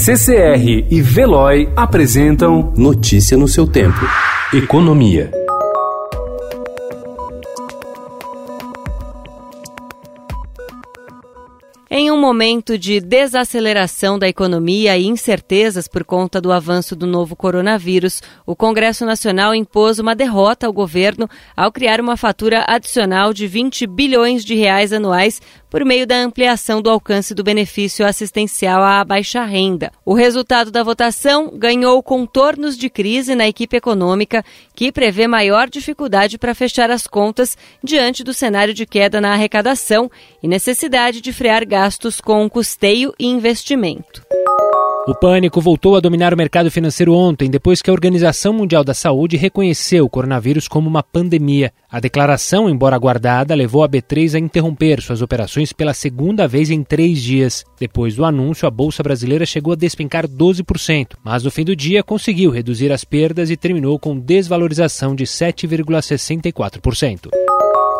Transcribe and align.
CCR 0.00 0.86
e 0.88 1.02
Veloy 1.02 1.68
apresentam 1.74 2.72
Notícia 2.76 3.36
no 3.36 3.48
seu 3.48 3.66
tempo. 3.66 3.98
Economia. 4.54 5.28
Em 11.90 12.12
um 12.12 12.20
momento 12.20 12.78
de 12.78 13.00
desaceleração 13.00 14.18
da 14.20 14.28
economia 14.28 14.96
e 14.96 15.06
incertezas 15.06 15.88
por 15.88 16.04
conta 16.04 16.40
do 16.40 16.52
avanço 16.52 16.94
do 16.94 17.06
novo 17.06 17.34
coronavírus, 17.34 18.22
o 18.46 18.54
Congresso 18.54 19.04
Nacional 19.04 19.52
impôs 19.52 19.98
uma 19.98 20.14
derrota 20.14 20.68
ao 20.68 20.72
governo 20.72 21.28
ao 21.56 21.72
criar 21.72 22.00
uma 22.00 22.16
fatura 22.16 22.64
adicional 22.68 23.32
de 23.32 23.48
20 23.48 23.84
bilhões 23.88 24.44
de 24.44 24.54
reais 24.54 24.92
anuais 24.92 25.40
por 25.70 25.84
meio 25.84 26.06
da 26.06 26.16
ampliação 26.16 26.80
do 26.80 26.90
alcance 26.90 27.34
do 27.34 27.44
benefício 27.44 28.06
assistencial 28.06 28.82
à 28.82 29.04
baixa 29.04 29.44
renda. 29.44 29.92
O 30.04 30.14
resultado 30.14 30.70
da 30.70 30.82
votação 30.82 31.50
ganhou 31.56 32.02
contornos 32.02 32.76
de 32.76 32.88
crise 32.88 33.34
na 33.34 33.46
equipe 33.46 33.76
econômica, 33.76 34.44
que 34.74 34.92
prevê 34.92 35.26
maior 35.26 35.68
dificuldade 35.68 36.38
para 36.38 36.54
fechar 36.54 36.90
as 36.90 37.06
contas 37.06 37.56
diante 37.82 38.24
do 38.24 38.32
cenário 38.32 38.72
de 38.72 38.86
queda 38.86 39.20
na 39.20 39.32
arrecadação 39.32 40.10
e 40.42 40.48
necessidade 40.48 41.20
de 41.20 41.32
frear 41.32 41.66
gastos 41.66 42.20
com 42.20 42.48
custeio 42.48 43.14
e 43.18 43.26
investimento. 43.26 44.22
O 45.08 45.14
pânico 45.14 45.58
voltou 45.58 45.96
a 45.96 46.00
dominar 46.00 46.34
o 46.34 46.36
mercado 46.36 46.70
financeiro 46.70 47.14
ontem, 47.14 47.48
depois 47.48 47.80
que 47.80 47.88
a 47.88 47.92
Organização 47.94 48.52
Mundial 48.52 48.84
da 48.84 48.92
Saúde 48.92 49.38
reconheceu 49.38 50.04
o 50.04 50.10
coronavírus 50.10 50.68
como 50.68 50.86
uma 50.86 51.02
pandemia. 51.02 51.72
A 51.90 51.98
declaração, 51.98 52.68
embora 52.68 52.94
aguardada, 52.94 53.54
levou 53.54 53.82
a 53.82 53.88
B3 53.88 54.34
a 54.34 54.38
interromper 54.38 55.00
suas 55.00 55.22
operações 55.22 55.72
pela 55.72 55.94
segunda 55.94 56.46
vez 56.46 56.68
em 56.68 56.84
três 56.84 57.22
dias. 57.22 57.64
Depois 57.80 58.16
do 58.16 58.24
anúncio, 58.26 58.68
a 58.68 58.70
Bolsa 58.70 59.02
Brasileira 59.02 59.46
chegou 59.46 59.72
a 59.72 59.76
despencar 59.76 60.28
12%, 60.28 61.14
mas 61.24 61.42
no 61.42 61.50
fim 61.50 61.64
do 61.64 61.74
dia 61.74 62.02
conseguiu 62.02 62.50
reduzir 62.50 62.92
as 62.92 63.02
perdas 63.02 63.48
e 63.48 63.56
terminou 63.56 63.98
com 63.98 64.18
desvalorização 64.18 65.14
de 65.14 65.24
7,64%. 65.24 67.47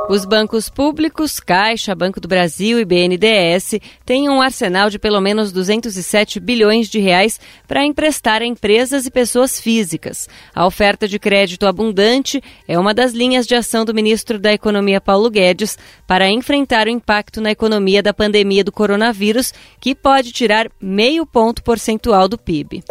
Os 0.09 0.25
bancos 0.25 0.71
públicos, 0.71 1.39
Caixa, 1.39 1.95
Banco 1.95 2.19
do 2.19 2.27
Brasil 2.27 2.81
e 2.81 2.85
BNDES 2.87 3.75
têm 4.07 4.31
um 4.31 4.41
arsenal 4.41 4.89
de 4.89 4.99
pelo 4.99 5.21
menos 5.21 5.53
207 5.53 6.41
bilhões 6.41 6.89
de 6.89 6.99
reais 6.99 7.39
para 7.67 7.85
emprestar 7.85 8.41
a 8.41 8.47
empresas 8.47 9.05
e 9.05 9.11
pessoas 9.11 9.61
físicas. 9.61 10.27
A 10.55 10.65
oferta 10.67 11.07
de 11.07 11.19
crédito 11.19 11.67
abundante 11.67 12.43
é 12.67 12.79
uma 12.79 12.95
das 12.95 13.13
linhas 13.13 13.47
de 13.47 13.55
ação 13.55 13.85
do 13.85 13.93
ministro 13.93 14.39
da 14.39 14.51
Economia 14.51 14.99
Paulo 14.99 15.29
Guedes 15.29 15.77
para 16.07 16.31
enfrentar 16.31 16.87
o 16.87 16.91
impacto 16.91 17.39
na 17.39 17.51
economia 17.51 18.03
da 18.03 18.15
pandemia 18.15 18.65
do 18.65 18.73
coronavírus, 18.73 19.53
que 19.79 19.95
pode 19.95 20.33
tirar 20.33 20.71
meio 20.81 21.27
ponto 21.27 21.63
percentual 21.63 22.27
do 22.29 22.39
PIB. 22.39 22.83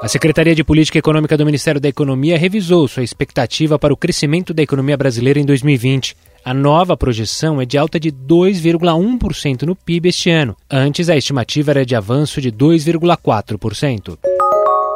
A 0.00 0.08
Secretaria 0.08 0.54
de 0.54 0.64
Política 0.64 0.98
Econômica 0.98 1.36
do 1.36 1.44
Ministério 1.44 1.78
da 1.78 1.88
Economia 1.88 2.38
revisou 2.38 2.88
sua 2.88 3.02
expectativa 3.02 3.78
para 3.78 3.92
o 3.92 3.96
crescimento 3.96 4.54
da 4.54 4.62
economia 4.62 4.96
brasileira 4.96 5.38
em 5.38 5.44
2020. 5.44 6.29
A 6.44 6.54
nova 6.54 6.96
projeção 6.96 7.60
é 7.60 7.66
de 7.66 7.76
alta 7.76 8.00
de 8.00 8.10
2,1% 8.10 9.62
no 9.62 9.76
PIB 9.76 10.08
este 10.08 10.30
ano. 10.30 10.56
Antes, 10.70 11.10
a 11.10 11.16
estimativa 11.16 11.70
era 11.70 11.84
de 11.84 11.94
avanço 11.94 12.40
de 12.40 12.50
2,4%. 12.50 14.29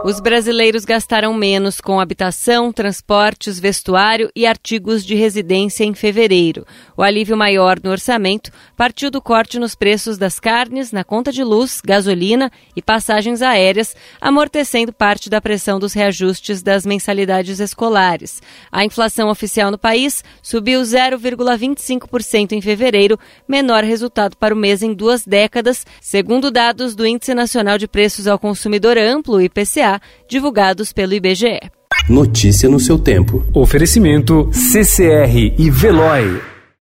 Os 0.06 0.20
brasileiros 0.20 0.84
gastaram 0.84 1.32
menos 1.32 1.80
com 1.80 1.98
habitação, 1.98 2.70
transportes, 2.70 3.58
vestuário 3.58 4.30
e 4.36 4.46
artigos 4.46 5.02
de 5.02 5.14
residência 5.14 5.82
em 5.82 5.94
fevereiro. 5.94 6.66
O 6.94 7.02
alívio 7.02 7.38
maior 7.38 7.80
no 7.82 7.90
orçamento 7.90 8.52
partiu 8.76 9.10
do 9.10 9.22
corte 9.22 9.58
nos 9.58 9.74
preços 9.74 10.18
das 10.18 10.38
carnes, 10.38 10.92
na 10.92 11.04
conta 11.04 11.32
de 11.32 11.42
luz, 11.42 11.80
gasolina 11.82 12.52
e 12.76 12.82
passagens 12.82 13.40
aéreas, 13.40 13.96
amortecendo 14.20 14.92
parte 14.92 15.30
da 15.30 15.40
pressão 15.40 15.80
dos 15.80 15.94
reajustes 15.94 16.62
das 16.62 16.84
mensalidades 16.84 17.58
escolares. 17.58 18.42
A 18.70 18.84
inflação 18.84 19.30
oficial 19.30 19.70
no 19.70 19.78
país 19.78 20.22
subiu 20.42 20.82
0,25% 20.82 22.52
em 22.52 22.60
fevereiro, 22.60 23.18
menor 23.48 23.82
resultado 23.82 24.36
para 24.36 24.52
o 24.52 24.58
mês 24.58 24.82
em 24.82 24.92
duas 24.92 25.24
décadas, 25.24 25.86
segundo 25.98 26.50
dados 26.50 26.94
do 26.94 27.06
Índice 27.06 27.32
Nacional 27.32 27.78
de 27.78 27.88
Preços 27.88 28.26
ao 28.26 28.38
Consumidor 28.38 28.98
Amplo, 28.98 29.40
IPCA 29.40 29.93
divulgados 30.28 30.92
pelo 30.92 31.14
IBGE. 31.14 31.60
Notícia 32.08 32.68
no 32.68 32.78
seu 32.78 32.98
tempo. 32.98 33.44
Oferecimento 33.54 34.50
CCR 34.52 35.54
e 35.58 35.70
Veloy. 35.70 36.53